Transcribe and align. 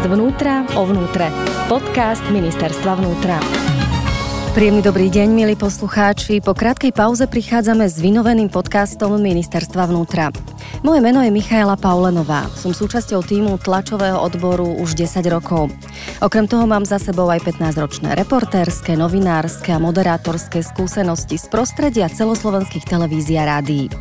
Zvnútra 0.00 0.64
o 0.80 0.88
vnútre. 0.88 1.28
Podcast 1.68 2.24
Ministerstva 2.32 2.96
vnútra. 3.04 3.36
Príjemný 4.56 4.80
dobrý 4.80 5.12
deň, 5.12 5.28
milí 5.28 5.52
poslucháči. 5.60 6.40
Po 6.40 6.56
krátkej 6.56 6.96
pauze 6.96 7.28
prichádzame 7.28 7.84
s 7.84 8.00
vynoveným 8.00 8.48
podcastom 8.48 9.20
Ministerstva 9.20 9.92
vnútra. 9.92 10.32
Moje 10.80 11.04
meno 11.04 11.20
je 11.20 11.28
Michaela 11.28 11.76
Paulenová. 11.76 12.48
Som 12.56 12.72
súčasťou 12.72 13.20
týmu 13.20 13.60
tlačového 13.60 14.16
odboru 14.16 14.80
už 14.80 14.96
10 14.96 15.20
rokov. 15.28 15.68
Okrem 16.24 16.48
toho 16.48 16.64
mám 16.64 16.88
za 16.88 16.96
sebou 16.96 17.28
aj 17.28 17.44
15-ročné 17.44 18.16
reportérske, 18.16 18.96
novinárske 18.96 19.68
a 19.68 19.76
moderátorské 19.76 20.64
skúsenosti 20.64 21.36
z 21.36 21.44
prostredia 21.52 22.08
celoslovenských 22.08 22.88
televízií 22.88 23.36
a 23.36 23.60
rádií. 23.60 23.92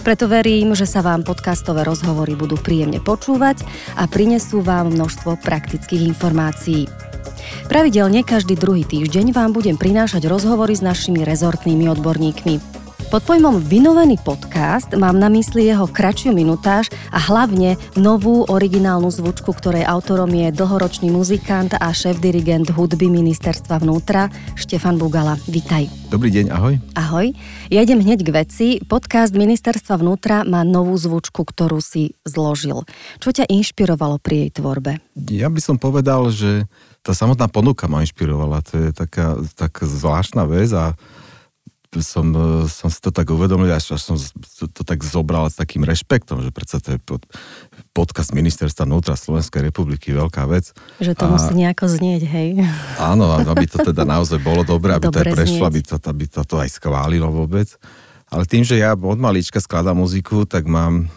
Preto 0.00 0.24
verím, 0.32 0.72
že 0.72 0.88
sa 0.88 1.04
vám 1.04 1.20
podcastové 1.28 1.84
rozhovory 1.84 2.32
budú 2.32 2.56
príjemne 2.56 3.04
počúvať 3.04 3.60
a 4.00 4.08
prinesú 4.08 4.64
vám 4.64 4.96
množstvo 4.96 5.36
praktických 5.44 6.08
informácií. 6.08 6.88
Pravidelne 7.68 8.24
každý 8.24 8.56
druhý 8.56 8.88
týždeň 8.88 9.36
vám 9.36 9.52
budem 9.52 9.76
prinášať 9.76 10.24
rozhovory 10.24 10.72
s 10.72 10.80
našimi 10.80 11.20
rezortnými 11.22 11.86
odborníkmi. 11.92 12.81
Pod 13.12 13.28
pojmom 13.28 13.60
vynovený 13.60 14.24
podcast 14.24 14.88
mám 14.96 15.20
na 15.20 15.28
mysli 15.28 15.68
jeho 15.68 15.84
kratšiu 15.84 16.32
minutáž 16.32 16.88
a 17.12 17.20
hlavne 17.20 17.76
novú 17.92 18.48
originálnu 18.48 19.12
zvučku, 19.12 19.52
ktorej 19.52 19.84
autorom 19.84 20.32
je 20.32 20.48
dlhoročný 20.48 21.12
muzikant 21.12 21.76
a 21.76 21.92
šéf-dirigent 21.92 22.72
hudby 22.72 23.12
ministerstva 23.12 23.84
vnútra 23.84 24.32
Štefan 24.56 24.96
Bugala. 24.96 25.36
Vítaj. 25.44 25.92
Dobrý 26.08 26.32
deň, 26.32 26.56
ahoj. 26.56 26.80
Ahoj. 26.96 27.36
Ja 27.68 27.84
idem 27.84 28.00
hneď 28.00 28.24
k 28.24 28.30
veci. 28.32 28.66
Podcast 28.80 29.36
ministerstva 29.36 30.00
vnútra 30.00 30.48
má 30.48 30.64
novú 30.64 30.96
zvučku, 30.96 31.44
ktorú 31.44 31.84
si 31.84 32.16
zložil. 32.24 32.88
Čo 33.20 33.28
ťa 33.36 33.44
inšpirovalo 33.44 34.24
pri 34.24 34.48
jej 34.48 34.50
tvorbe? 34.56 35.04
Ja 35.28 35.52
by 35.52 35.60
som 35.60 35.76
povedal, 35.76 36.32
že 36.32 36.64
tá 37.04 37.12
samotná 37.12 37.44
ponuka 37.52 37.92
ma 37.92 38.00
inšpirovala. 38.00 38.64
To 38.72 38.88
je 38.88 38.90
taká, 38.96 39.36
taká 39.52 39.84
zvláštna 39.84 40.48
vec 40.48 40.72
a 40.72 40.96
som, 42.00 42.32
e, 42.32 42.64
som 42.72 42.88
si 42.88 43.04
to 43.04 43.12
tak 43.12 43.28
uvedomil, 43.28 43.68
až, 43.68 43.98
až 43.98 44.00
som 44.00 44.16
to, 44.72 44.80
tak 44.80 45.04
zobral 45.04 45.44
s 45.52 45.60
takým 45.60 45.84
rešpektom, 45.84 46.40
že 46.40 46.48
predsa 46.48 46.80
to 46.80 46.96
je 46.96 46.98
pod, 47.02 47.28
podcast 47.92 48.32
Ministerstva 48.32 48.88
vnútra 48.88 49.12
Slovenskej 49.12 49.68
republiky, 49.68 50.16
veľká 50.16 50.48
vec. 50.48 50.72
Že 50.96 51.12
to 51.12 51.24
a, 51.28 51.30
musí 51.36 51.52
nejako 51.52 51.84
znieť, 51.92 52.22
hej? 52.24 52.48
Áno, 52.96 53.28
aby 53.36 53.68
to 53.68 53.84
teda 53.84 54.08
naozaj 54.16 54.40
bolo 54.40 54.64
dobré, 54.64 54.96
aby 54.96 55.12
Dobre 55.12 55.20
to 55.20 55.20
aj 55.20 55.34
prešlo, 55.36 55.64
aby 55.68 55.80
to, 55.84 55.94
aby 56.00 56.24
to, 56.24 56.40
to 56.48 56.56
aj 56.56 56.68
schválilo 56.72 57.28
vôbec. 57.28 57.68
Ale 58.32 58.48
tým, 58.48 58.64
že 58.64 58.80
ja 58.80 58.96
od 58.96 59.20
malička 59.20 59.60
skladám 59.60 60.00
muziku, 60.00 60.48
tak 60.48 60.64
mám 60.64 61.12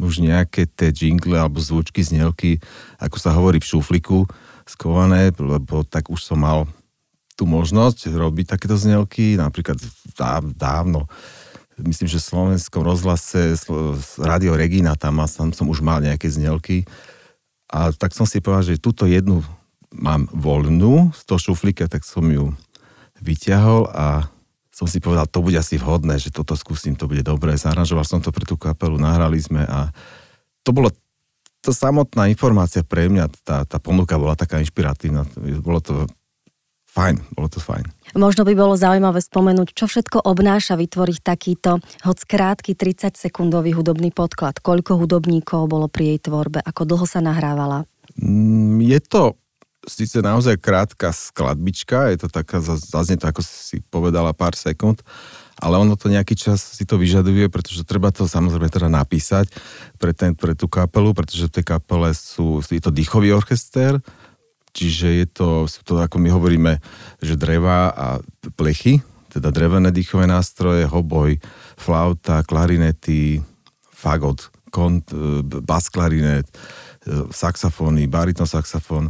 už 0.00 0.24
nejaké 0.24 0.64
tie 0.64 0.92
jingle 0.92 1.36
alebo 1.36 1.60
zvučky, 1.60 2.00
znelky, 2.00 2.60
ako 2.96 3.16
sa 3.20 3.36
hovorí 3.36 3.60
v 3.60 3.68
šufliku, 3.68 4.24
skované, 4.68 5.32
lebo 5.36 5.84
tak 5.86 6.08
už 6.08 6.20
som 6.20 6.40
mal 6.42 6.68
tú 7.36 7.44
možnosť 7.44 8.08
robiť 8.08 8.56
takéto 8.56 8.80
znelky, 8.80 9.36
napríklad 9.36 9.76
dávno, 10.56 11.04
myslím, 11.84 12.08
že 12.08 12.18
v 12.18 12.28
slovenskom 12.32 12.80
rozhlase 12.80 13.52
Radio 14.24 14.56
Regina, 14.56 14.96
tam 14.96 15.20
som, 15.28 15.52
som 15.52 15.68
už 15.68 15.84
mal 15.84 16.00
nejaké 16.00 16.32
znelky 16.32 16.88
a 17.68 17.92
tak 17.92 18.16
som 18.16 18.24
si 18.24 18.40
povedal, 18.40 18.72
že 18.72 18.80
túto 18.80 19.04
jednu 19.04 19.44
mám 19.92 20.24
voľnú 20.32 21.12
z 21.12 21.20
toho 21.28 21.38
šuflíka, 21.38 21.86
tak 21.92 22.02
som 22.08 22.24
ju 22.24 22.56
vyťahol 23.20 23.92
a 23.92 24.28
som 24.72 24.84
si 24.84 25.00
povedal, 25.00 25.24
to 25.28 25.40
bude 25.40 25.56
asi 25.56 25.80
vhodné, 25.80 26.20
že 26.20 26.28
toto 26.28 26.52
skúsim, 26.52 26.92
to 26.92 27.08
bude 27.08 27.24
dobré. 27.24 27.56
Zaranžoval 27.56 28.04
som 28.04 28.20
to 28.20 28.28
pre 28.28 28.44
tú 28.44 28.60
kapelu, 28.60 29.00
nahrali 29.00 29.40
sme 29.40 29.64
a 29.64 29.88
to 30.60 30.72
bolo 30.72 30.92
to 31.64 31.72
samotná 31.72 32.28
informácia 32.28 32.84
pre 32.84 33.08
mňa, 33.08 33.24
tá, 33.40 33.64
tá 33.64 33.80
ponuka 33.80 34.20
bola 34.20 34.36
taká 34.36 34.60
inšpiratívna. 34.60 35.24
Bolo 35.64 35.80
to 35.80 36.04
fajn, 36.96 37.20
bolo 37.36 37.48
to 37.52 37.60
fajn. 37.60 37.84
Možno 38.16 38.48
by 38.48 38.56
bolo 38.56 38.74
zaujímavé 38.80 39.20
spomenúť, 39.20 39.76
čo 39.76 39.84
všetko 39.84 40.24
obnáša 40.24 40.80
vytvoriť 40.80 41.18
takýto, 41.20 41.84
hoď 42.08 42.18
krátky 42.24 42.72
30-sekundový 42.72 43.76
hudobný 43.76 44.08
podklad. 44.16 44.64
Koľko 44.64 44.96
hudobníkov 45.04 45.68
bolo 45.68 45.92
pri 45.92 46.16
jej 46.16 46.32
tvorbe? 46.32 46.64
Ako 46.64 46.88
dlho 46.88 47.04
sa 47.04 47.20
nahrávala? 47.20 47.84
Mm, 48.16 48.80
je 48.80 49.00
to 49.04 49.36
síce 49.86 50.18
naozaj 50.18 50.58
krátka 50.58 51.14
skladbička, 51.14 52.10
je 52.10 52.26
to 52.26 52.28
taká, 52.28 52.58
zaznie 52.58 53.16
to, 53.16 53.30
ako 53.30 53.40
si 53.46 53.78
povedala, 53.86 54.34
pár 54.34 54.58
sekúnd, 54.58 55.00
ale 55.56 55.78
ono 55.78 55.94
to 55.94 56.10
nejaký 56.10 56.34
čas 56.34 56.58
si 56.58 56.82
to 56.82 56.98
vyžaduje, 56.98 57.46
pretože 57.48 57.86
treba 57.86 58.10
to 58.10 58.26
samozrejme 58.26 58.66
teda 58.66 58.90
napísať 58.90 59.48
pre, 59.96 60.10
ten, 60.10 60.34
pre 60.34 60.58
tú 60.58 60.66
kapelu, 60.66 61.14
pretože 61.14 61.46
v 61.48 61.54
tej 61.54 61.64
kapele 61.78 62.10
sú, 62.12 62.60
je 62.66 62.82
to 62.82 62.90
dýchový 62.90 63.30
orchester, 63.32 64.02
Čiže 64.76 65.08
je 65.24 65.26
to, 65.32 65.48
sú 65.64 65.80
to, 65.88 65.96
ako 65.96 66.20
my 66.20 66.28
hovoríme, 66.28 66.72
že 67.24 67.40
dreva 67.40 67.88
a 67.96 68.06
plechy, 68.60 69.00
teda 69.32 69.48
drevené 69.48 69.88
dýchové 69.88 70.28
nástroje, 70.28 70.84
hoboj, 70.84 71.40
flauta, 71.80 72.44
klarinety, 72.44 73.40
fagot, 73.88 74.52
kont, 74.68 75.08
e, 75.16 75.40
bas 75.64 75.88
klarinet, 75.88 76.44
e, 76.52 76.56
saxofóny, 77.32 78.04
bariton 78.04 78.44
saxofón 78.44 79.08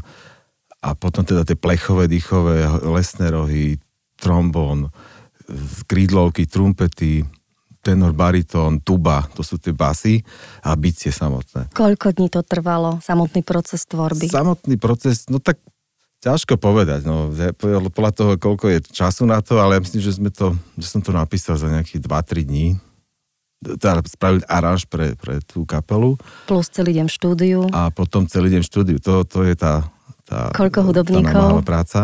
a 0.78 0.94
potom 0.94 1.26
teda 1.26 1.42
tie 1.42 1.58
plechové, 1.58 2.06
dýchové, 2.06 2.62
lesné 2.86 3.34
rohy, 3.34 3.82
trombón, 4.14 4.86
e, 4.86 4.90
krídlovky, 5.90 6.46
trumpety, 6.46 7.26
tenor, 7.86 8.10
baritón, 8.10 8.82
tuba, 8.82 9.30
to 9.30 9.46
sú 9.46 9.62
tie 9.62 9.70
basy 9.70 10.18
a 10.66 10.74
bicie 10.74 11.14
samotné. 11.14 11.70
Koľko 11.70 12.10
dní 12.10 12.26
to 12.26 12.42
trvalo, 12.42 12.98
samotný 12.98 13.46
proces 13.46 13.86
tvorby? 13.86 14.26
Samotný 14.26 14.74
proces, 14.74 15.30
no 15.30 15.38
tak 15.38 15.62
ťažko 16.26 16.58
povedať, 16.58 17.06
no, 17.06 17.30
podľa 17.94 18.12
toho, 18.12 18.30
koľko 18.34 18.66
je 18.74 18.78
času 18.90 19.30
na 19.30 19.38
to, 19.38 19.62
ale 19.62 19.78
ja 19.78 19.80
myslím, 19.86 20.02
že, 20.02 20.18
sme 20.18 20.30
to, 20.34 20.58
že 20.74 20.90
som 20.90 20.98
to 20.98 21.14
napísal 21.14 21.54
za 21.54 21.70
nejakých 21.70 22.02
2-3 22.02 22.42
dní. 22.42 22.66
Teda 23.78 24.02
spravil 24.04 24.42
aranž 24.50 24.90
pre, 24.90 25.14
pre 25.16 25.38
tú 25.46 25.62
kapelu. 25.64 26.18
Plus 26.50 26.66
celý 26.68 26.98
deň 26.98 27.06
v 27.08 27.14
štúdiu. 27.14 27.60
A 27.72 27.88
potom 27.94 28.26
celý 28.26 28.52
deň 28.52 28.60
v 28.60 28.68
štúdiu. 28.68 28.96
To, 29.00 29.24
to 29.24 29.46
je 29.46 29.54
tá, 29.56 29.86
tá, 30.28 30.50
Koľko 30.52 30.92
hudobníkov? 30.92 31.62
Tá 31.62 31.64
práca. 31.64 32.00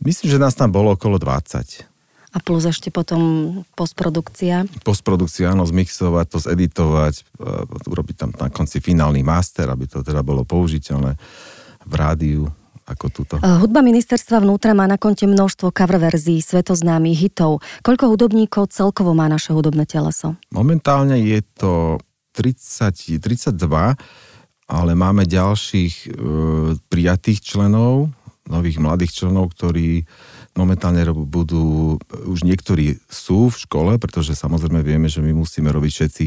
Myslím, 0.00 0.32
že 0.32 0.38
nás 0.40 0.56
tam 0.56 0.72
bolo 0.72 0.96
okolo 0.96 1.20
20. 1.20 1.91
A 2.32 2.40
plus 2.40 2.64
ešte 2.64 2.88
potom 2.88 3.20
postprodukcia. 3.76 4.64
Postprodukcia, 4.80 5.52
áno, 5.52 5.68
zmixovať 5.68 6.26
to, 6.32 6.38
zeditovať, 6.40 7.14
e, 7.20 7.22
urobiť 7.92 8.16
tam 8.16 8.30
na 8.32 8.48
konci 8.48 8.80
finálny 8.80 9.20
master, 9.20 9.68
aby 9.68 9.84
to 9.84 10.00
teda 10.00 10.24
bolo 10.24 10.40
použiteľné 10.48 11.20
v 11.84 11.94
rádiu 11.94 12.48
ako 12.88 13.06
túto. 13.12 13.32
E, 13.36 13.44
hudba 13.60 13.84
ministerstva 13.84 14.42
vnútra 14.42 14.72
má 14.72 14.88
na 14.88 14.96
konte 14.96 15.28
množstvo 15.28 15.70
cover 15.76 16.00
verzií 16.00 16.40
svetoznámych 16.40 17.28
hitov. 17.28 17.60
Koľko 17.84 18.16
hudobníkov 18.16 18.72
celkovo 18.72 19.12
má 19.12 19.28
naše 19.28 19.52
hudobné 19.52 19.84
teleso? 19.84 20.34
Momentálne 20.50 21.20
je 21.20 21.40
to 21.56 22.00
30, 22.32 23.20
32, 23.20 23.52
ale 24.72 24.92
máme 24.96 25.28
ďalších 25.28 25.94
e, 26.00 26.16
prijatých 26.88 27.44
členov, 27.44 28.08
nových 28.48 28.80
mladých 28.82 29.22
členov, 29.22 29.54
ktorí 29.54 30.02
Momentálne 30.52 31.08
budú, 31.08 31.96
už 32.28 32.44
niektorí 32.44 33.00
sú 33.08 33.48
v 33.48 33.56
škole, 33.56 33.92
pretože 33.96 34.36
samozrejme 34.36 34.84
vieme, 34.84 35.08
že 35.08 35.24
my 35.24 35.32
musíme 35.32 35.72
robiť 35.72 35.92
všetci 35.92 36.26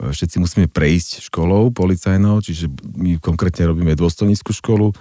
všetci 0.00 0.36
musíme 0.40 0.66
prejsť 0.72 1.28
školou 1.28 1.68
policajnou, 1.70 2.40
čiže 2.40 2.72
my 2.96 3.20
konkrétne 3.20 3.68
robíme 3.68 3.92
dôstojníckú 3.92 4.50
školu, 4.56 4.96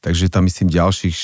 takže 0.00 0.32
tam 0.32 0.48
myslím 0.48 0.72
ďalších 0.72 1.14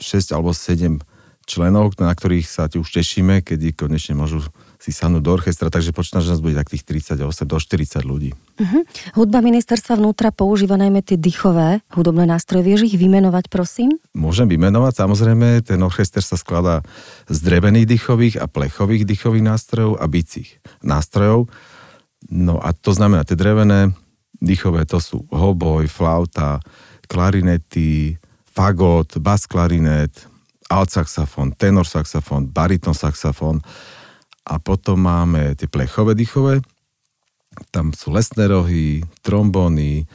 6 0.00 0.34
alebo 0.34 0.56
7 0.56 0.96
členov, 1.44 1.98
na 2.00 2.14
ktorých 2.14 2.46
sa 2.48 2.70
už 2.70 2.88
tešíme, 2.88 3.42
kedy 3.44 3.76
konečne 3.76 4.16
môžu 4.16 4.46
si 4.80 4.94
sadnúť 4.94 5.22
do 5.22 5.30
orchestra, 5.34 5.68
takže 5.68 5.92
počítam, 5.92 6.24
že 6.24 6.32
nás 6.32 6.40
bude 6.40 6.56
takých 6.56 7.04
38 7.12 7.20
do 7.44 7.58
40 7.60 8.00
ľudí. 8.06 8.30
Uh-huh. 8.60 8.84
Hudba 9.16 9.40
ministerstva 9.40 9.96
vnútra 9.96 10.28
používa 10.28 10.76
najmä 10.76 11.00
tie 11.00 11.16
dýchové 11.16 11.80
hudobné 11.96 12.28
nástroje. 12.28 12.68
Vieš 12.68 12.92
ich 12.92 12.96
vymenovať, 13.00 13.48
prosím? 13.48 13.96
Môžem 14.12 14.52
vymenovať, 14.52 15.00
samozrejme, 15.00 15.64
ten 15.64 15.80
orchester 15.80 16.20
sa 16.20 16.36
skladá 16.36 16.84
z 17.24 17.40
drevených 17.40 17.88
dýchových 17.88 18.36
a 18.36 18.44
plechových 18.44 19.08
dýchových 19.08 19.48
nástrojov 19.48 19.96
a 19.96 20.04
bicích 20.04 20.60
nástrojov. 20.84 21.48
No 22.28 22.60
a 22.60 22.76
to 22.76 22.92
znamená, 22.92 23.24
tie 23.24 23.32
drevené 23.32 23.96
dýchové 24.44 24.84
to 24.84 25.00
sú 25.00 25.24
hoboj, 25.32 25.88
flauta, 25.88 26.60
klarinety, 27.08 28.20
fagot, 28.44 29.16
bas 29.24 29.48
klarinet, 29.48 30.12
alt 30.68 30.92
saxofón, 30.92 31.56
tenor 31.56 31.88
saxofón, 31.88 32.52
bariton 32.52 32.92
saxofón 32.92 33.64
a 34.44 34.60
potom 34.60 35.00
máme 35.00 35.56
tie 35.56 35.64
plechové 35.64 36.12
dýchové, 36.12 36.60
tam 37.74 37.90
sú 37.92 38.14
lesné 38.14 38.46
rohy, 38.46 39.02
trombóny, 39.20 40.06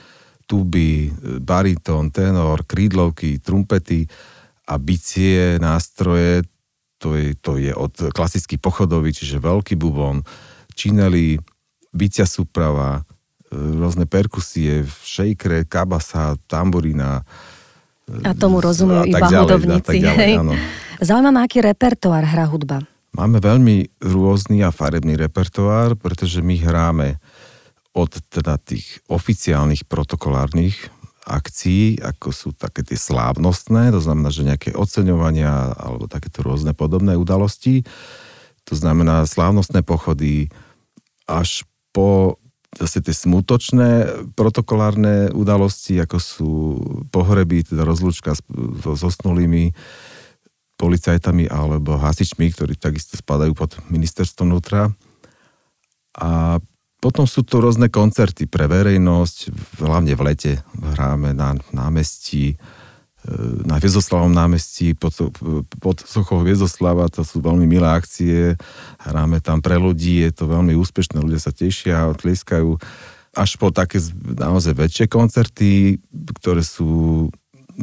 tuby, 0.45 1.11
baritón, 1.41 2.13
tenor, 2.13 2.63
krídlovky, 2.63 3.41
trumpety 3.41 4.05
a 4.65 4.77
bicie, 4.77 5.57
nástroje, 5.61 6.45
to 6.97 7.13
je, 7.17 7.35
to 7.37 7.59
je 7.59 7.75
od 7.75 8.13
klasický 8.15 8.57
pochodový, 8.57 9.11
čiže 9.13 9.41
veľký 9.41 9.75
bubon, 9.77 10.23
činely, 10.73 11.37
bicia 11.91 12.25
súprava, 12.25 13.03
rôzne 13.51 14.07
perkusie, 14.09 14.83
šejkre, 14.85 15.67
kabasa, 15.69 16.39
tamburína. 16.49 17.23
A 18.25 18.31
tomu 18.37 18.61
rozumujú 18.61 19.09
iba 19.09 19.27
ďalej, 19.27 19.49
hudobníci. 19.49 19.97
Zaujíma 21.01 21.31
ma, 21.33 21.41
aký 21.43 21.59
repertoár 21.59 22.23
hrá 22.23 22.45
hudba. 22.47 22.85
Máme 23.15 23.39
veľmi 23.39 24.03
rôzny 24.03 24.59
a 24.67 24.75
farebný 24.75 25.15
repertoár, 25.15 25.95
pretože 25.95 26.43
my 26.43 26.59
hráme 26.59 27.15
od 27.95 28.11
teda 28.27 28.59
tých 28.59 28.99
oficiálnych 29.07 29.87
protokolárnych 29.87 30.91
akcií, 31.23 32.03
ako 32.03 32.29
sú 32.35 32.49
také 32.51 32.83
tie 32.83 32.99
slávnostné, 32.99 33.95
to 33.95 34.03
znamená, 34.03 34.29
že 34.35 34.43
nejaké 34.43 34.75
oceňovania 34.75 35.73
alebo 35.79 36.11
takéto 36.11 36.43
rôzne 36.43 36.75
podobné 36.75 37.15
udalosti, 37.15 37.87
to 38.67 38.75
znamená 38.75 39.23
slávnostné 39.23 39.79
pochody 39.81 40.51
až 41.23 41.63
po 41.95 42.35
zase 42.75 42.99
tie 42.99 43.15
smutočné 43.15 44.11
protokolárne 44.35 45.31
udalosti, 45.31 45.95
ako 46.03 46.17
sú 46.19 46.51
pohreby, 47.07 47.63
teda 47.63 47.87
rozlúčka 47.87 48.35
so 48.83 48.91
zosnulými 48.99 49.71
policajtami 50.75 51.47
alebo 51.47 51.95
hasičmi, 51.95 52.51
ktorí 52.51 52.75
takisto 52.75 53.15
spadajú 53.15 53.55
pod 53.55 53.79
ministerstvo 53.87 54.43
vnútra. 54.43 54.91
A 56.15 56.59
potom 56.99 57.27
sú 57.27 57.45
to 57.45 57.61
rôzne 57.61 57.91
koncerty 57.91 58.49
pre 58.49 58.65
verejnosť, 58.65 59.37
hlavne 59.77 60.13
v 60.17 60.21
lete 60.25 60.51
hráme 60.73 61.37
na 61.37 61.53
námestí, 61.69 62.55
e, 62.55 62.57
na 63.61 63.77
Viezoslavom 63.77 64.33
námestí 64.33 64.97
pod, 64.97 65.13
pod 65.77 65.97
sochou 66.01 66.41
Viezoslava, 66.41 67.11
to 67.13 67.21
sú 67.21 67.45
veľmi 67.45 67.69
milé 67.69 67.85
akcie, 67.85 68.57
hráme 69.05 69.37
tam 69.37 69.61
pre 69.61 69.77
ľudí, 69.77 70.25
je 70.25 70.31
to 70.33 70.49
veľmi 70.49 70.73
úspešné, 70.73 71.21
ľudia 71.21 71.37
sa 71.37 71.53
tešia, 71.53 72.09
tlieskajú, 72.17 72.79
až 73.35 73.59
po 73.59 73.69
také 73.69 73.99
naozaj 74.23 74.73
väčšie 74.73 75.05
koncerty, 75.11 75.99
ktoré 76.41 76.63
sú 76.63 77.27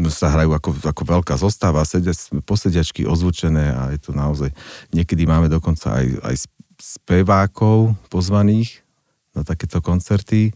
sa 0.09 0.33
hrajú 0.33 0.56
ako, 0.56 0.71
ako 0.89 1.03
veľká 1.05 1.35
zostáva, 1.37 1.85
sedia, 1.85 2.17
posediačky 2.44 3.05
ozvučené 3.05 3.73
a 3.73 3.83
je 3.93 4.00
to 4.00 4.17
naozaj, 4.17 4.49
niekedy 4.93 5.29
máme 5.29 5.53
dokonca 5.53 6.00
aj, 6.00 6.06
aj 6.25 6.37
spevákov 6.81 7.94
pozvaných, 8.09 8.83
na 9.33 9.43
takéto 9.44 9.81
koncerty. 9.81 10.50
E, 10.50 10.53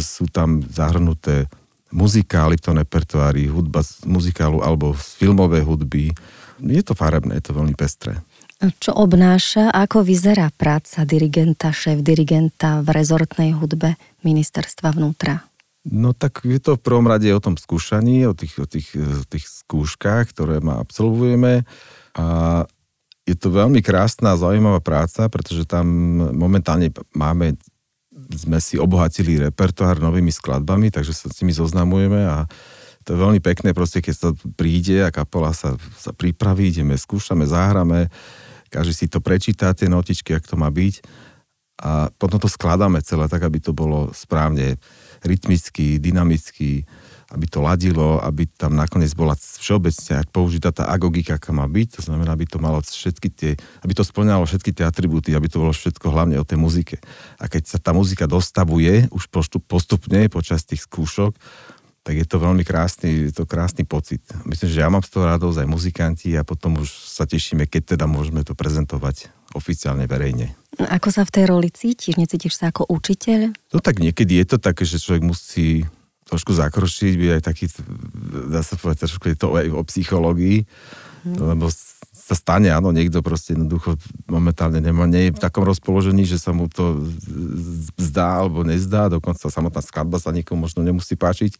sú 0.00 0.28
tam 0.28 0.60
zahrnuté 0.68 1.48
muzikály 1.92 2.60
v 2.60 2.64
tom 2.64 2.76
repertoári, 2.76 3.48
hudba 3.48 3.80
z 3.80 4.04
muzikálu 4.04 4.60
alebo 4.60 4.92
z 4.96 5.16
filmové 5.16 5.64
hudby. 5.64 6.12
Je 6.60 6.82
to 6.84 6.92
farebné, 6.92 7.40
je 7.40 7.44
to 7.48 7.56
veľmi 7.56 7.76
pestré. 7.76 8.20
Čo 8.56 8.96
obnáša, 8.96 9.68
ako 9.68 10.00
vyzerá 10.00 10.48
práca 10.48 11.04
dirigenta, 11.04 11.76
šéf 11.76 12.00
dirigenta 12.00 12.80
v 12.80 12.88
rezortnej 12.88 13.52
hudbe 13.52 14.00
ministerstva 14.24 14.96
vnútra? 14.96 15.44
No 15.86 16.10
tak 16.10 16.42
je 16.42 16.58
to 16.58 16.74
v 16.74 16.82
prvom 16.82 17.06
rade 17.06 17.30
o 17.30 17.38
tom 17.38 17.54
skúšaní, 17.54 18.26
o 18.26 18.34
tých, 18.34 18.58
o 18.58 18.66
tých, 18.66 18.88
o 18.98 19.24
tých 19.26 19.46
skúškach, 19.46 20.34
ktoré 20.34 20.58
ma 20.58 20.82
absolvujeme. 20.82 21.62
A 22.18 22.26
je 23.22 23.34
to 23.38 23.54
veľmi 23.54 23.78
krásna 23.86 24.34
zaujímavá 24.34 24.82
práca, 24.82 25.30
pretože 25.30 25.62
tam 25.62 25.86
momentálne 26.34 26.90
máme 27.14 27.54
sme 28.32 28.58
si 28.58 28.80
obohatili 28.80 29.38
repertoár 29.38 30.00
novými 30.00 30.32
skladbami, 30.32 30.88
takže 30.88 31.12
sa 31.12 31.28
s 31.28 31.38
nimi 31.44 31.52
zoznamujeme 31.52 32.20
a 32.26 32.48
to 33.06 33.14
je 33.14 33.22
veľmi 33.22 33.38
pekné, 33.38 33.70
proste 33.70 34.02
keď 34.02 34.14
sa 34.18 34.28
príde 34.58 34.98
a 35.04 35.14
kapola 35.14 35.54
sa, 35.54 35.78
sa 35.94 36.10
pripraví, 36.10 36.74
ideme, 36.74 36.98
skúšame, 36.98 37.46
záhrame, 37.46 38.10
každý 38.66 38.94
si 38.94 39.06
to 39.06 39.22
prečíta, 39.22 39.70
tie 39.78 39.86
notičky, 39.86 40.34
ak 40.34 40.42
to 40.42 40.58
má 40.58 40.66
byť. 40.66 41.06
A 41.86 42.10
potom 42.18 42.40
to 42.42 42.50
skladáme 42.50 42.98
celé 43.06 43.30
tak, 43.30 43.46
aby 43.46 43.62
to 43.62 43.70
bolo 43.70 44.10
správne 44.10 44.80
rytmicky, 45.22 46.02
dynamicky, 46.02 46.84
aby 47.34 47.46
to 47.50 47.58
ladilo, 47.58 48.22
aby 48.22 48.46
tam 48.46 48.78
nakoniec 48.78 49.10
bola 49.18 49.34
všeobecne 49.34 50.22
použitá 50.30 50.70
tá 50.70 50.86
agogika, 50.86 51.36
aká 51.36 51.50
má 51.50 51.66
byť, 51.66 51.98
to 51.98 52.02
znamená, 52.06 52.38
aby 52.38 52.46
to 52.46 52.62
malo 52.62 52.78
všetky 52.78 53.28
tie, 53.34 53.52
aby 53.82 53.92
to 53.98 54.06
splňalo 54.06 54.46
všetky 54.46 54.70
tie 54.70 54.86
atribúty, 54.86 55.34
aby 55.34 55.50
to 55.50 55.58
bolo 55.58 55.74
všetko 55.74 56.06
hlavne 56.14 56.38
o 56.38 56.46
tej 56.46 56.58
muzike. 56.62 56.96
A 57.42 57.50
keď 57.50 57.66
sa 57.66 57.78
tá 57.82 57.90
muzika 57.90 58.30
dostavuje 58.30 59.10
už 59.10 59.26
postupne 59.66 60.30
počas 60.30 60.62
tých 60.62 60.86
skúšok, 60.86 61.34
tak 62.06 62.14
je 62.14 62.26
to 62.30 62.38
veľmi 62.38 62.62
krásny, 62.62 63.26
je 63.26 63.34
to 63.34 63.50
krásny 63.50 63.82
pocit. 63.82 64.22
Myslím, 64.46 64.70
že 64.70 64.78
ja 64.78 64.86
mám 64.86 65.02
z 65.02 65.10
toho 65.10 65.26
radosť 65.26 65.66
aj 65.66 65.68
muzikanti 65.68 66.30
a 66.38 66.46
potom 66.46 66.78
už 66.78 66.86
sa 66.86 67.26
tešíme, 67.26 67.66
keď 67.66 67.98
teda 67.98 68.06
môžeme 68.06 68.46
to 68.46 68.54
prezentovať 68.54 69.34
oficiálne 69.56 70.04
verejne. 70.04 70.52
Ako 70.76 71.08
sa 71.08 71.24
v 71.24 71.32
tej 71.32 71.44
roli 71.48 71.72
cítiš? 71.72 72.20
Necítiš 72.20 72.60
sa 72.60 72.68
ako 72.68 72.84
učiteľ? 72.92 73.56
No 73.72 73.78
tak 73.80 74.04
niekedy 74.04 74.36
je 74.44 74.46
to 74.54 74.58
také, 74.60 74.84
že 74.84 75.00
človek 75.00 75.24
musí 75.24 75.88
trošku 76.28 76.52
zakročiť, 76.52 77.14
byť 77.16 77.30
aj 77.38 77.42
taký, 77.42 77.64
dá 78.52 78.60
sa 78.60 78.74
povedať, 78.76 79.08
trošku 79.08 79.30
je 79.30 79.38
to 79.38 79.54
aj 79.54 79.66
o 79.70 79.82
psychológii, 79.86 80.66
hmm. 81.24 81.38
lebo 81.38 81.70
sa 82.26 82.34
stane, 82.34 82.74
áno, 82.74 82.90
niekto 82.90 83.22
proste 83.22 83.54
jednoducho 83.54 83.94
momentálne 84.26 84.82
nemá, 84.82 85.06
nie 85.06 85.30
je 85.30 85.38
v 85.38 85.42
takom 85.46 85.62
rozpoložení, 85.62 86.26
že 86.26 86.42
sa 86.42 86.50
mu 86.50 86.66
to 86.66 87.06
zdá 87.94 88.42
alebo 88.42 88.66
nezdá, 88.66 89.06
dokonca 89.06 89.46
samotná 89.46 89.78
skladba 89.78 90.18
sa 90.18 90.34
niekomu 90.34 90.66
možno 90.66 90.82
nemusí 90.82 91.14
páčiť. 91.14 91.54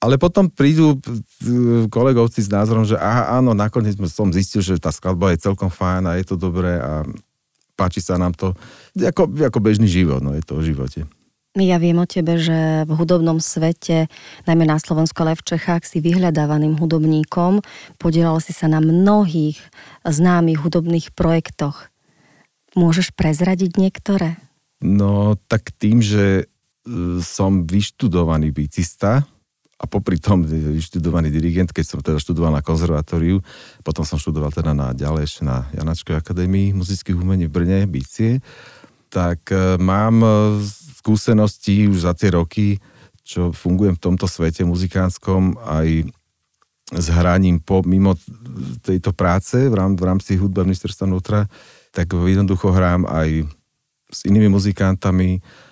Ale 0.00 0.16
potom 0.16 0.48
prídu 0.48 0.96
kolegovci 1.92 2.40
s 2.40 2.48
názorom, 2.48 2.88
že 2.88 2.96
aha, 2.96 3.36
áno, 3.36 3.52
nakoniec 3.52 4.00
som 4.08 4.32
zistil, 4.32 4.64
že 4.64 4.80
tá 4.80 4.88
skladba 4.88 5.36
je 5.36 5.44
celkom 5.44 5.68
fajn 5.68 6.08
a 6.08 6.16
je 6.16 6.24
to 6.24 6.40
dobré 6.40 6.80
a 6.80 7.04
páči 7.76 8.00
sa 8.00 8.16
nám 8.16 8.32
to. 8.32 8.56
Ako, 8.96 9.28
ako 9.28 9.60
bežný 9.60 9.84
život, 9.84 10.24
no 10.24 10.32
je 10.32 10.40
to 10.40 10.56
o 10.56 10.64
živote. 10.64 11.04
Ja 11.58 11.82
viem 11.82 11.98
o 11.98 12.06
tebe, 12.06 12.38
že 12.38 12.86
v 12.86 12.92
hudobnom 12.94 13.42
svete, 13.42 14.06
najmä 14.46 14.70
na 14.70 14.78
Slovensku, 14.78 15.18
ale 15.20 15.34
v 15.34 15.42
Čechách, 15.42 15.82
si 15.82 15.98
vyhľadávaným 15.98 16.78
hudobníkom. 16.78 17.60
Podielal 17.98 18.38
si 18.38 18.54
sa 18.54 18.70
na 18.70 18.78
mnohých 18.78 19.58
známych 20.06 20.62
hudobných 20.62 21.10
projektoch. 21.10 21.90
Môžeš 22.78 23.10
prezradiť 23.18 23.82
niektoré? 23.82 24.38
No, 24.78 25.34
tak 25.50 25.74
tým, 25.74 25.98
že 25.98 26.24
e, 26.40 26.44
som 27.18 27.66
vyštudovaný 27.66 28.54
bicista 28.54 29.26
a 29.80 29.88
popri 29.88 30.20
tom 30.20 30.44
vyštudovaný 30.44 31.32
dirigent, 31.32 31.72
keď 31.72 31.84
som 31.88 31.98
teda 32.04 32.20
študoval 32.20 32.52
na 32.52 32.60
konzervatóriu, 32.60 33.40
potom 33.80 34.04
som 34.04 34.20
študoval 34.20 34.52
teda 34.52 34.76
na 34.76 34.92
ďalej 34.92 35.24
ešte 35.24 35.42
na 35.48 35.64
Janačkovej 35.72 36.20
akadémii 36.20 36.76
muzických 36.76 37.16
umení 37.16 37.48
v 37.48 37.54
Brne, 37.56 37.78
bicie, 37.88 38.44
tak 39.08 39.48
e, 39.48 39.80
mám 39.80 40.20
skúsenosti 41.00 41.88
už 41.88 42.04
za 42.04 42.12
tie 42.12 42.36
roky, 42.36 42.76
čo 43.24 43.56
fungujem 43.56 43.96
v 43.96 44.04
tomto 44.04 44.28
svete 44.28 44.68
muzikánskom, 44.68 45.56
aj 45.56 46.12
s 46.90 47.06
hraním 47.08 47.62
po, 47.62 47.80
mimo 47.86 48.18
tejto 48.84 49.16
práce 49.16 49.56
v, 49.56 49.72
rám, 49.72 49.96
v 49.96 50.04
rámci 50.04 50.36
hudba 50.36 50.66
ministerstva 50.66 51.08
vnútra, 51.08 51.48
tak 51.94 52.12
jednoducho 52.12 52.68
hrám 52.68 53.08
aj 53.08 53.48
s 54.12 54.28
inými 54.28 54.52
muzikantami, 54.52 55.38
e, 55.38 55.69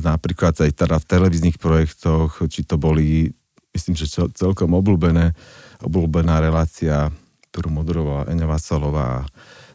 napríklad 0.00 0.56
aj 0.56 0.72
teda 0.72 0.96
v 0.96 1.08
televíznych 1.08 1.60
projektoch, 1.60 2.40
či 2.48 2.64
to 2.64 2.80
boli, 2.80 3.28
myslím, 3.76 3.94
že 3.96 4.08
celkom 4.32 4.72
obľúbené, 4.72 5.36
obľúbená 5.84 6.40
relácia, 6.40 7.12
ktorú 7.52 7.68
moderovala 7.68 8.32
Eňa 8.32 8.46
Vasalová, 8.48 9.28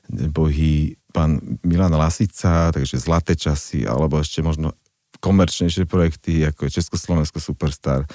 nebohý 0.09 0.97
pán 1.13 1.39
Milan 1.61 1.93
Lasica, 1.93 2.73
takže 2.73 2.97
Zlaté 2.97 3.37
časy, 3.37 3.85
alebo 3.85 4.17
ešte 4.17 4.41
možno 4.41 4.73
komerčnejšie 5.21 5.85
projekty, 5.85 6.41
ako 6.49 6.65
je 6.65 6.81
Československo 6.81 7.37
Superstar, 7.37 8.09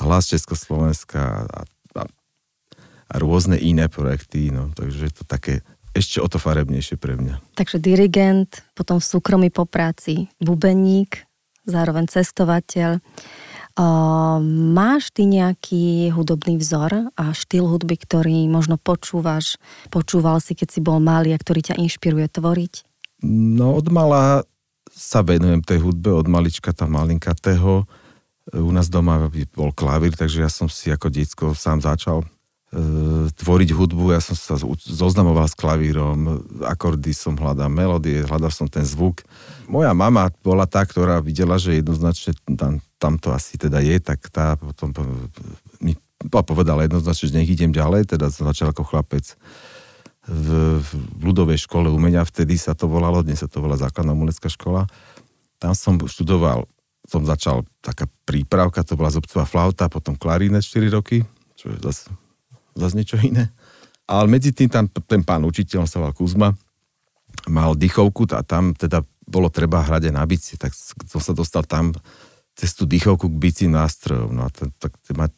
Hlas 0.00 0.26
Československa 0.26 1.46
a, 1.46 1.60
a, 1.94 2.02
a 3.06 3.14
rôzne 3.20 3.60
iné 3.60 3.86
projekty, 3.86 4.50
no, 4.50 4.72
takže 4.74 5.12
je 5.12 5.14
to 5.14 5.24
také 5.28 5.62
ešte 5.94 6.22
o 6.22 6.28
to 6.30 6.38
farebnejšie 6.38 6.96
pre 6.96 7.18
mňa. 7.18 7.42
Takže 7.58 7.82
dirigent, 7.82 8.62
potom 8.78 9.02
v 9.02 9.06
súkromí 9.06 9.48
po 9.50 9.66
práci 9.66 10.30
bubeník, 10.38 11.26
zároveň 11.66 12.06
cestovateľ. 12.08 13.02
Máš 14.74 15.14
ty 15.14 15.24
nejaký 15.24 16.12
hudobný 16.12 16.60
vzor 16.60 17.14
a 17.16 17.24
štýl 17.32 17.64
hudby, 17.64 17.96
ktorý 17.96 18.44
možno 18.50 18.76
počúvaš, 18.76 19.56
počúval 19.88 20.42
si, 20.42 20.52
keď 20.52 20.68
si 20.68 20.80
bol 20.84 21.00
malý 21.00 21.32
a 21.32 21.40
ktorý 21.40 21.72
ťa 21.72 21.80
inšpiruje 21.80 22.28
tvoriť? 22.28 22.74
No 23.24 23.78
od 23.78 23.88
mala 23.88 24.44
sa 24.90 25.22
venujem 25.24 25.62
tej 25.64 25.80
hudbe, 25.80 26.12
od 26.12 26.26
malička 26.28 26.74
tam 26.74 26.98
malinkatého. 26.98 27.86
U 28.50 28.70
nás 28.74 28.90
doma 28.90 29.30
bol 29.54 29.70
klavír, 29.70 30.18
takže 30.18 30.42
ja 30.42 30.50
som 30.50 30.66
si 30.66 30.90
ako 30.90 31.06
detsko 31.08 31.44
sám 31.54 31.80
začal 31.80 32.26
tvoriť 33.34 33.70
hudbu. 33.74 34.14
Ja 34.14 34.22
som 34.22 34.38
sa 34.38 34.54
zoznamoval 34.78 35.50
s 35.50 35.58
klavírom, 35.58 36.46
akordy 36.62 37.10
som 37.10 37.34
hľadal, 37.34 37.66
melódie, 37.66 38.22
hľadal 38.22 38.54
som 38.54 38.70
ten 38.70 38.86
zvuk. 38.86 39.26
Moja 39.66 39.90
mama 39.90 40.30
bola 40.46 40.70
tá, 40.70 40.86
ktorá 40.86 41.18
videla, 41.18 41.58
že 41.58 41.82
jednoznačne 41.82 42.38
tam 42.54 42.78
tam 43.00 43.16
to 43.16 43.32
asi 43.32 43.56
teda 43.56 43.80
je, 43.80 43.96
tak 43.96 44.28
tá 44.28 44.60
potom 44.60 44.92
mi 45.80 45.96
povedala 46.28 46.84
jednoznačne, 46.84 47.32
že 47.32 47.36
nech 47.40 47.48
idem 47.48 47.72
ďalej, 47.72 48.12
teda 48.12 48.28
som 48.28 48.44
začal 48.44 48.76
ako 48.76 48.84
chlapec 48.84 49.24
v, 50.28 50.76
v 50.84 51.20
ľudovej 51.24 51.64
škole 51.64 51.88
umenia, 51.88 52.28
vtedy 52.28 52.60
sa 52.60 52.76
to 52.76 52.84
volalo, 52.84 53.24
dnes 53.24 53.40
sa 53.40 53.48
to 53.48 53.64
volá 53.64 53.80
základná 53.80 54.12
umelecká 54.12 54.52
škola. 54.52 54.84
Tam 55.56 55.72
som 55.72 55.96
študoval, 55.96 56.68
som 57.08 57.24
začal 57.24 57.64
taká 57.80 58.04
prípravka, 58.28 58.84
to 58.84 59.00
bola 59.00 59.08
zobcová 59.08 59.48
flauta, 59.48 59.88
potom 59.88 60.12
klarinet 60.12 60.60
4 60.60 60.92
roky, 60.92 61.24
čo 61.56 61.72
je 61.72 61.80
zase, 61.80 62.12
zase 62.80 62.96
niečo 62.96 63.20
iné. 63.20 63.52
Ale 64.10 64.26
medzi 64.26 64.50
tým 64.50 64.66
tam 64.72 64.88
ten 64.88 65.22
pán 65.22 65.46
učiteľ, 65.46 65.86
sa 65.86 66.02
volal 66.02 66.16
Kuzma, 66.16 66.50
mal 67.46 67.78
dychovku 67.78 68.26
a 68.34 68.42
tam 68.42 68.74
teda 68.74 69.06
bolo 69.30 69.46
treba 69.46 69.86
hrať 69.86 70.10
aj 70.10 70.14
na 70.14 70.24
bici, 70.26 70.58
tak 70.58 70.74
som 71.06 71.22
sa 71.22 71.30
dostal 71.30 71.62
tam 71.62 71.94
cez 72.58 72.74
tú 72.74 72.84
dýchovku 72.84 73.30
k 73.30 73.40
bicím 73.40 73.78
nástrojom. 73.78 74.34
No 74.34 74.44
a 74.44 74.50
to, 74.50 74.68
tak 74.82 74.98
to, 75.06 75.14
ma, 75.14 75.30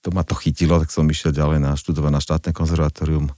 to 0.00 0.08
ma 0.10 0.24
to 0.24 0.32
chytilo, 0.34 0.80
tak 0.80 0.88
som 0.88 1.04
išiel 1.04 1.36
ďalej 1.36 1.60
na 1.60 1.76
študovať 1.76 2.10
na 2.10 2.20
štátne 2.24 2.50
konzervatórium. 2.56 3.28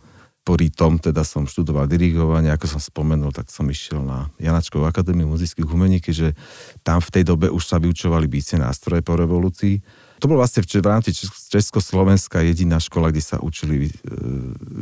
Po 0.44 0.60
tom 0.76 1.00
teda 1.00 1.24
som 1.24 1.48
študoval 1.48 1.88
dirigovanie, 1.88 2.52
ako 2.52 2.76
som 2.76 2.80
spomenul, 2.80 3.32
tak 3.32 3.48
som 3.48 3.64
išiel 3.64 4.04
na 4.04 4.28
Janačkovú 4.36 4.84
akadémiu 4.84 5.24
muzických 5.24 5.64
umení, 5.64 6.04
keďže 6.04 6.36
tam 6.84 7.00
v 7.00 7.12
tej 7.16 7.24
dobe 7.24 7.48
už 7.48 7.64
sa 7.64 7.80
vyučovali 7.80 8.28
bicie 8.28 8.60
nástroje 8.60 9.00
po 9.00 9.16
revolúcii. 9.16 9.80
To 10.24 10.32
bolo 10.32 10.40
vlastne 10.40 10.64
v 10.64 10.88
rámci 10.88 11.12
Československa 11.52 12.40
jediná 12.40 12.80
škola, 12.80 13.12
kde 13.12 13.20
sa 13.20 13.36
učili 13.44 13.92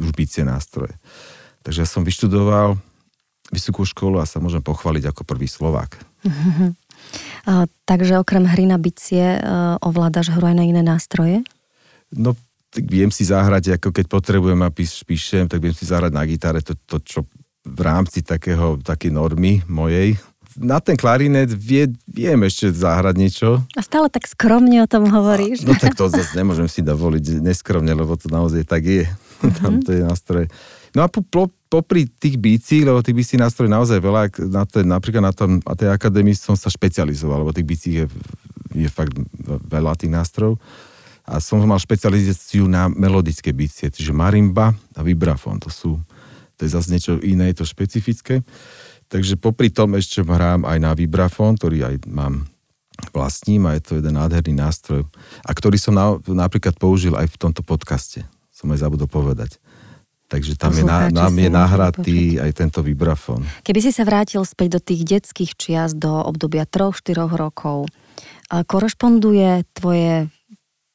už 0.06 0.14
bicie 0.14 0.46
nástroje. 0.46 0.94
Takže 1.66 1.82
ja 1.82 1.88
som 1.90 2.06
vyštudoval 2.06 2.78
vysokú 3.50 3.82
školu 3.82 4.22
a 4.22 4.30
sa 4.30 4.38
môžem 4.38 4.62
pochváliť 4.62 5.10
ako 5.10 5.26
prvý 5.26 5.50
Slovák. 5.50 5.98
A, 7.42 7.66
takže 7.82 8.22
okrem 8.22 8.46
hry 8.46 8.70
na 8.70 8.78
bicie 8.78 9.34
uh, 9.42 9.74
ovládaš 9.82 10.30
hru 10.30 10.46
aj 10.46 10.54
na 10.54 10.62
iné 10.62 10.86
nástroje? 10.86 11.42
No, 12.14 12.38
tak 12.70 12.86
viem 12.86 13.10
si 13.10 13.26
zahrať, 13.26 13.74
ako 13.82 13.90
keď 13.90 14.06
potrebujem 14.06 14.62
a 14.62 14.70
píš, 14.70 15.02
píšem, 15.02 15.50
tak 15.50 15.58
viem 15.58 15.74
si 15.74 15.82
zahrať 15.82 16.14
na 16.14 16.22
gitare 16.22 16.62
to, 16.62 16.78
to 16.86 17.02
čo 17.02 17.26
v 17.66 17.80
rámci 17.82 18.22
takého, 18.22 18.78
také 18.78 19.10
normy 19.10 19.66
mojej. 19.66 20.14
Na 20.60 20.80
ten 20.80 20.98
klarinet 20.98 21.48
vie, 21.52 21.88
viem 22.08 22.40
ešte 22.44 22.72
zahrať 22.72 23.14
niečo. 23.16 23.48
A 23.76 23.80
stále 23.80 24.12
tak 24.12 24.28
skromne 24.28 24.82
o 24.82 24.88
tom 24.90 25.08
hovoríš. 25.08 25.64
A, 25.64 25.72
no 25.72 25.74
tak 25.78 25.96
to 25.96 26.10
zase 26.10 26.36
nemôžem 26.36 26.68
si 26.68 26.80
dovoliť 26.84 27.40
neskromne, 27.40 27.92
lebo 27.92 28.16
to 28.18 28.28
naozaj 28.28 28.66
tak 28.68 28.84
je. 28.84 29.04
Mm-hmm. 29.06 29.58
Tam 29.58 29.72
to 29.80 29.90
je 29.96 30.02
nástroj. 30.04 30.44
No 30.92 31.00
a 31.04 31.08
po, 31.08 31.24
po, 31.24 31.48
popri 31.72 32.04
tých 32.04 32.36
bicí, 32.36 32.84
lebo 32.84 33.00
tých 33.00 33.16
bicí 33.16 33.34
nástroj 33.40 33.64
naozaj 33.64 33.96
veľa, 33.96 34.28
na 34.52 34.68
ten, 34.68 34.84
napríklad 34.84 35.24
na, 35.24 35.32
tom, 35.32 35.64
na 35.64 35.72
tej 35.72 35.88
akadémii 35.88 36.36
som 36.36 36.52
sa 36.52 36.68
špecializoval, 36.68 37.40
lebo 37.40 37.56
tých 37.56 37.68
bicí 37.68 37.88
je, 37.96 38.04
je 38.76 38.88
fakt 38.92 39.16
veľa 39.72 39.96
tých 39.96 40.12
nástrojov. 40.12 40.60
A 41.24 41.40
som 41.40 41.64
mal 41.64 41.80
špecializáciu 41.80 42.68
na 42.68 42.92
melodické 42.92 43.56
bicie, 43.56 43.88
čiže 43.88 44.12
marimba 44.12 44.76
a 44.92 45.00
vibrafón, 45.00 45.62
to 45.62 45.72
sú, 45.72 45.96
to 46.60 46.68
je 46.68 46.74
zase 46.76 46.92
niečo 46.92 47.16
iné, 47.24 47.54
je 47.54 47.62
to 47.62 47.66
špecifické. 47.72 48.44
Takže 49.12 49.36
popri 49.36 49.68
tom 49.68 49.92
ešte 49.92 50.24
hrám 50.24 50.64
aj 50.64 50.78
na 50.80 50.96
vibrafón, 50.96 51.60
ktorý 51.60 51.84
aj 51.84 52.08
mám 52.08 52.48
vlastním 53.12 53.68
a 53.68 53.76
je 53.76 53.82
to 53.84 53.92
jeden 54.00 54.16
nádherný 54.16 54.56
nástroj 54.56 55.04
a 55.44 55.50
ktorý 55.52 55.76
som 55.76 55.92
na, 55.92 56.16
napríklad 56.24 56.80
použil 56.80 57.12
aj 57.12 57.28
v 57.28 57.36
tomto 57.36 57.60
podcaste. 57.60 58.24
Som 58.48 58.72
aj 58.72 58.88
zabudol 58.88 59.12
povedať. 59.12 59.60
Takže 60.32 60.56
tam 60.56 60.72
je, 60.72 60.80
na, 60.80 61.12
nám 61.12 61.34
je 61.36 61.50
nahratý 61.52 62.40
aj 62.40 62.56
tento 62.56 62.80
vibrafón. 62.80 63.44
Keby 63.68 63.84
si 63.84 63.92
sa 63.92 64.08
vrátil 64.08 64.40
späť 64.48 64.80
do 64.80 64.80
tých 64.80 65.04
detských 65.04 65.52
čias, 65.60 65.92
do 65.92 66.08
obdobia 66.08 66.64
3-4 66.64 67.28
rokov, 67.36 67.92
korešponduje 68.48 69.68
tvoje 69.76 70.32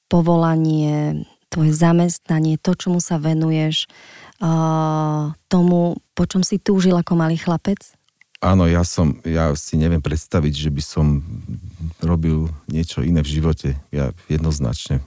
povolanie, 0.09 1.21
tvoje 1.53 1.69
zamestnanie, 1.69 2.57
to, 2.57 2.73
čomu 2.73 2.97
sa 2.97 3.21
venuješ, 3.21 3.85
tomu, 5.49 6.01
po 6.17 6.23
čom 6.25 6.41
si 6.41 6.57
túžil 6.57 6.97
ako 6.97 7.13
malý 7.13 7.37
chlapec? 7.37 7.96
Áno, 8.37 8.69
ja 8.69 8.85
som, 8.85 9.17
ja 9.25 9.49
si 9.57 9.81
neviem 9.81 10.01
predstaviť, 10.01 10.53
že 10.53 10.69
by 10.69 10.83
som 10.85 11.25
robil 12.05 12.53
niečo 12.69 13.01
iné 13.01 13.25
v 13.25 13.33
živote. 13.41 13.69
Ja 13.89 14.13
jednoznačne. 14.29 15.01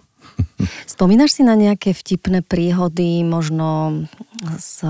Spomínaš 0.91 1.39
si 1.39 1.43
na 1.47 1.55
nejaké 1.55 1.95
vtipné 1.95 2.43
príhody, 2.43 3.23
možno 3.23 4.03
z, 4.59 4.83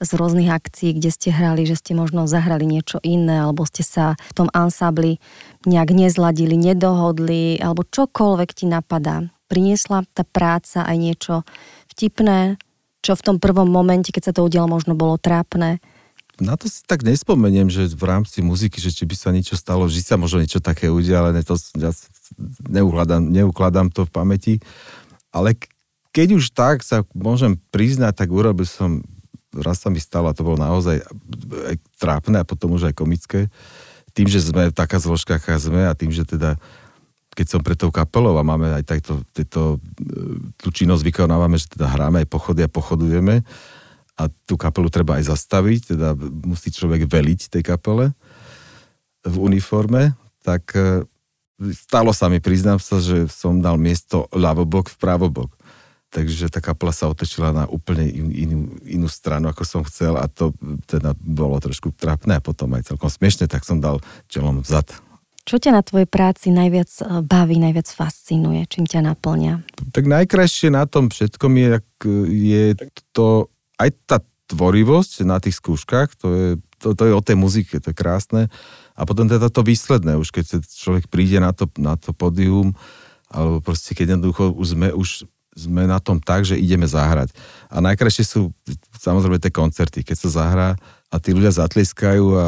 z 0.00 0.10
rôznych 0.16 0.48
akcií, 0.48 0.96
kde 0.96 1.10
ste 1.12 1.28
hrali, 1.28 1.68
že 1.68 1.76
ste 1.76 1.92
možno 1.92 2.24
zahrali 2.24 2.64
niečo 2.64 2.96
iné, 3.04 3.44
alebo 3.44 3.68
ste 3.68 3.84
sa 3.84 4.16
v 4.16 4.34
tom 4.34 4.48
ansábli 4.56 5.20
nejak 5.68 5.92
nezladili, 5.92 6.56
nedohodli, 6.56 7.60
alebo 7.60 7.84
čokoľvek 7.84 8.50
ti 8.56 8.64
napadá. 8.64 9.28
Priniesla 9.52 10.08
tá 10.16 10.24
práca 10.24 10.84
aj 10.88 10.96
niečo 10.96 11.34
vtipné, 11.92 12.56
čo 13.04 13.14
v 13.14 13.24
tom 13.24 13.36
prvom 13.36 13.68
momente, 13.68 14.10
keď 14.10 14.32
sa 14.32 14.34
to 14.34 14.48
udialo, 14.48 14.68
možno 14.68 14.96
bolo 14.96 15.20
trápne? 15.20 15.78
Na 16.38 16.54
to 16.54 16.70
si 16.70 16.86
tak 16.86 17.02
nespomeniem, 17.02 17.66
že 17.66 17.90
v 17.90 18.04
rámci 18.06 18.38
muziky, 18.46 18.78
že 18.78 18.94
či 18.94 19.02
by 19.02 19.14
sa 19.18 19.34
niečo 19.34 19.58
stalo, 19.58 19.90
že 19.90 20.02
sa 20.06 20.14
možno 20.14 20.38
niečo 20.38 20.62
také 20.62 20.86
udialené, 20.86 21.42
to 21.42 21.58
ja 21.74 21.90
neukladám, 22.70 23.26
neukladám 23.26 23.90
to 23.90 24.06
v 24.06 24.14
pamäti. 24.14 24.54
Ale 25.34 25.58
keď 26.14 26.38
už 26.38 26.54
tak 26.54 26.86
sa 26.86 27.02
môžem 27.10 27.58
priznať, 27.74 28.22
tak 28.22 28.30
urobil 28.30 28.70
som, 28.70 29.02
raz 29.50 29.82
sa 29.82 29.90
mi 29.90 29.98
stalo, 29.98 30.30
a 30.30 30.36
to 30.36 30.46
bolo 30.46 30.58
naozaj 30.58 31.02
aj 31.74 31.76
trápne 31.98 32.38
a 32.38 32.48
potom 32.48 32.78
už 32.78 32.90
aj 32.90 32.94
komické, 32.94 33.50
tým, 34.14 34.30
že 34.30 34.42
sme 34.42 34.70
taká 34.70 35.02
zložka, 35.02 35.38
aká 35.38 35.58
sme 35.58 35.86
a 35.86 35.94
tým, 35.94 36.14
že 36.14 36.22
teda 36.22 36.54
keď 37.38 37.46
som 37.46 37.62
pre 37.62 37.78
tou 37.78 37.94
kapelou 37.94 38.34
a 38.34 38.42
máme 38.42 38.82
aj 38.82 38.82
takto, 38.82 39.22
tieto, 39.30 39.78
tú 40.58 40.68
činnosť 40.74 41.06
vykonávame, 41.06 41.54
že 41.54 41.70
teda 41.70 41.86
hráme 41.86 42.26
aj 42.26 42.28
pochody 42.30 42.66
a 42.66 42.70
pochodujeme, 42.70 43.46
a 44.18 44.26
tú 44.50 44.58
kapelu 44.58 44.90
treba 44.90 45.22
aj 45.22 45.30
zastaviť, 45.30 45.94
teda 45.94 46.18
musí 46.42 46.74
človek 46.74 47.06
veliť 47.06 47.54
tej 47.54 47.62
kapele 47.62 48.10
v 49.22 49.36
uniforme, 49.38 50.18
tak 50.42 50.74
e, 50.74 51.06
stalo 51.70 52.10
sa 52.10 52.26
mi, 52.26 52.42
priznám 52.42 52.82
sa, 52.82 52.98
že 52.98 53.30
som 53.30 53.62
dal 53.62 53.78
miesto 53.78 54.26
ľavobok 54.34 54.90
v 54.90 54.96
pravobok. 54.98 55.50
Takže 56.08 56.48
tá 56.48 56.64
kapela 56.64 56.90
sa 56.90 57.06
otočila 57.12 57.52
na 57.52 57.68
úplne 57.68 58.08
inú, 58.08 58.80
inú 58.88 59.06
stranu, 59.12 59.52
ako 59.52 59.62
som 59.62 59.82
chcel 59.84 60.16
a 60.16 60.24
to 60.24 60.56
teda 60.88 61.12
bolo 61.20 61.60
trošku 61.60 61.92
trapné 61.92 62.40
a 62.40 62.44
potom 62.44 62.72
aj 62.74 62.88
celkom 62.88 63.12
smiešne, 63.12 63.44
tak 63.44 63.62
som 63.62 63.78
dal 63.78 64.00
čelom 64.26 64.64
vzad. 64.64 64.88
Čo 65.44 65.56
ťa 65.60 65.72
na 65.72 65.82
tvojej 65.84 66.08
práci 66.08 66.50
najviac 66.50 66.90
e, 67.04 67.22
baví, 67.22 67.60
najviac 67.60 67.86
fascinuje? 67.86 68.66
Čím 68.66 68.88
ťa 68.88 69.00
naplňa? 69.14 69.54
Tak 69.94 70.04
najkrajšie 70.10 70.74
na 70.74 70.88
tom 70.88 71.12
všetkom 71.12 71.52
je, 71.54 71.68
je 72.28 72.64
to 73.12 73.52
aj 73.78 73.90
tá 74.06 74.18
tvorivosť 74.48 75.28
na 75.28 75.38
tých 75.38 75.60
skúškach, 75.60 76.16
to 76.18 76.26
je, 76.32 76.48
to, 76.80 76.96
to 76.96 77.02
je 77.06 77.12
o 77.14 77.22
tej 77.22 77.36
muzike, 77.36 77.76
to 77.78 77.92
je 77.92 77.96
krásne. 77.96 78.42
A 78.98 79.06
potom 79.06 79.30
teda 79.30 79.52
to 79.52 79.62
výsledné, 79.62 80.18
už 80.18 80.34
keď 80.34 80.64
človek 80.64 81.06
príde 81.06 81.38
na 81.38 81.54
to, 81.54 81.70
na 81.78 81.94
to 81.94 82.10
pódium, 82.10 82.74
alebo 83.28 83.60
proste 83.60 83.92
keď 83.92 84.18
jednoducho 84.18 84.56
už 84.56 84.66
sme, 84.74 84.88
už 84.90 85.28
sme 85.52 85.84
na 85.84 86.00
tom 86.00 86.18
tak, 86.18 86.48
že 86.48 86.56
ideme 86.56 86.88
zahrať. 86.88 87.34
A 87.68 87.82
najkrajšie 87.84 88.24
sú 88.24 88.40
samozrejme 88.98 89.38
tie 89.38 89.52
koncerty, 89.52 90.00
keď 90.02 90.16
sa 90.16 90.30
zahrá 90.42 90.70
a 91.12 91.16
tí 91.20 91.36
ľudia 91.36 91.52
zatleskajú 91.52 92.26
a 92.34 92.46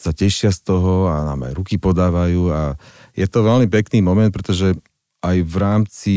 sa 0.00 0.12
tešia 0.12 0.52
z 0.52 0.60
toho 0.64 1.08
a 1.08 1.24
nám 1.24 1.48
aj 1.48 1.52
ruky 1.56 1.80
podávajú 1.80 2.52
a 2.52 2.76
je 3.16 3.24
to 3.24 3.40
veľmi 3.40 3.68
pekný 3.72 4.04
moment, 4.04 4.28
pretože 4.28 4.76
aj 5.24 5.36
v 5.40 5.56
rámci 5.56 6.14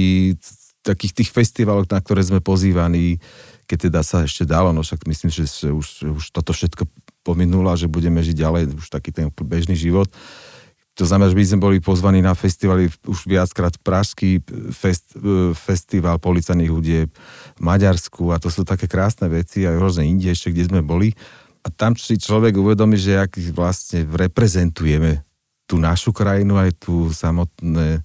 takých 0.83 1.23
tých 1.23 1.29
festivalov, 1.31 1.87
na 1.87 1.99
ktoré 1.99 2.23
sme 2.23 2.43
pozývaní, 2.43 3.19
keď 3.67 3.91
teda 3.91 4.01
sa 4.01 4.23
ešte 4.23 4.47
dalo, 4.47 4.71
no 4.71 4.79
však 4.79 5.03
myslím, 5.03 5.29
že, 5.29 5.43
už, 5.67 5.87
už 6.07 6.25
toto 6.31 6.55
všetko 6.55 6.87
pominulo 7.27 7.67
a 7.67 7.75
že 7.75 7.91
budeme 7.91 8.23
žiť 8.23 8.35
ďalej 8.39 8.63
už 8.79 8.87
taký 8.87 9.11
ten 9.11 9.27
bežný 9.27 9.75
život. 9.75 10.07
To 10.97 11.05
znamená, 11.05 11.29
že 11.29 11.37
by 11.37 11.45
sme 11.45 11.59
boli 11.61 11.77
pozvaní 11.77 12.25
na 12.25 12.33
festivaly 12.33 12.89
už 13.05 13.29
viackrát 13.29 13.75
Pražský 13.85 14.41
fest, 14.73 15.13
e, 15.13 15.53
festival 15.53 16.17
policajných 16.17 16.73
hudieb, 16.73 17.13
v 17.53 17.61
Maďarsku 17.61 18.33
a 18.33 18.41
to 18.41 18.49
sú 18.49 18.65
také 18.65 18.89
krásne 18.89 19.29
veci 19.29 19.67
aj 19.67 19.77
rôzne 19.77 20.09
inde 20.09 20.33
ešte, 20.33 20.49
kde 20.49 20.73
sme 20.73 20.81
boli. 20.81 21.13
A 21.61 21.69
tam 21.69 21.93
si 21.93 22.17
človek 22.17 22.57
uvedomí, 22.57 22.97
že 22.97 23.19
ak 23.19 23.37
vlastne 23.53 24.09
reprezentujeme 24.09 25.21
tú 25.69 25.77
našu 25.77 26.15
krajinu, 26.15 26.57
aj 26.57 26.79
tú 26.81 27.11
samotné, 27.13 28.01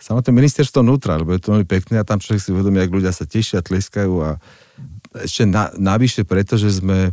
samotné 0.00 0.30
ministerstvo 0.32 0.80
vnútra, 0.80 1.18
lebo 1.18 1.34
je 1.34 1.42
to 1.42 1.52
veľmi 1.52 1.68
pekné 1.68 2.00
a 2.00 2.06
tam 2.06 2.22
človek 2.22 2.40
si 2.40 2.54
uvedomí, 2.54 2.80
ak 2.80 2.94
ľudia 2.94 3.12
sa 3.12 3.28
tešia, 3.28 3.60
tleskajú 3.60 4.14
a 4.22 4.40
ešte 5.16 5.44
na, 5.44 5.68
navyše 5.76 6.24
preto, 6.24 6.56
že 6.56 6.72
sme, 6.80 7.12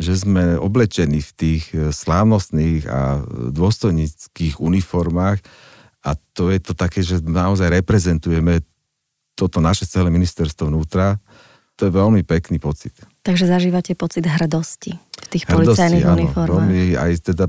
že 0.00 0.16
sme 0.16 0.56
oblečení 0.56 1.20
v 1.20 1.32
tých 1.36 1.62
e, 1.72 1.92
slávnostných 1.92 2.88
a 2.88 3.20
dôstojnických 3.52 4.60
uniformách 4.60 5.40
a 6.06 6.10
to 6.32 6.54
je 6.54 6.60
to 6.62 6.72
také, 6.72 7.02
že 7.02 7.18
naozaj 7.20 7.66
reprezentujeme 7.82 8.62
toto 9.34 9.58
naše 9.58 9.84
celé 9.84 10.08
ministerstvo 10.08 10.70
vnútra. 10.70 11.18
To 11.76 11.90
je 11.90 11.92
veľmi 11.92 12.24
pekný 12.24 12.56
pocit. 12.56 12.96
Takže 13.20 13.44
zažívate 13.50 13.92
pocit 13.92 14.24
hrdosti 14.24 14.96
v 14.96 15.26
tých 15.28 15.44
hrdosti, 15.44 15.52
policajných 15.52 16.06
áno, 16.08 16.14
uniformách. 16.16 16.56
Veľmi, 16.56 16.82
aj 16.96 17.12
teda, 17.20 17.44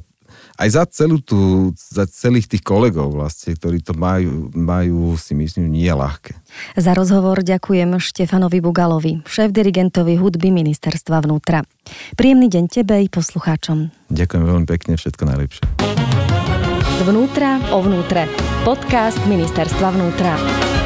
aj 0.58 0.70
za 0.74 0.84
celú 0.90 1.20
tú, 1.22 1.72
za 1.76 2.06
celých 2.08 2.48
tých 2.48 2.64
kolegov 2.64 3.14
vlastne, 3.14 3.56
ktorí 3.56 3.84
to 3.84 3.94
majú, 3.98 4.50
majú 4.54 5.16
si 5.20 5.34
myslím, 5.34 5.72
nie 5.74 5.90
ľahké. 5.90 6.38
Za 6.78 6.94
rozhovor 6.94 7.42
ďakujem 7.42 7.98
Štefanovi 7.98 8.60
Bugalovi, 8.62 9.22
šéf-dirigentovi 9.26 10.18
hudby 10.18 10.50
Ministerstva 10.54 11.24
vnútra. 11.26 11.66
Príjemný 12.16 12.48
deň 12.52 12.66
tebe 12.68 12.96
i 13.02 13.08
poslucháčom. 13.08 13.92
Ďakujem 14.12 14.44
veľmi 14.44 14.68
pekne, 14.68 14.96
všetko 14.96 15.24
najlepšie. 15.26 15.64
Zvnútra 17.04 17.62
o 17.72 17.80
vnútre. 17.86 18.26
Podcast 18.66 19.22
Ministerstva 19.30 19.94
vnútra. 19.94 20.77